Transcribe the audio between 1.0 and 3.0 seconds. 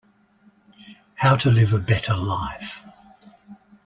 How to live a better life.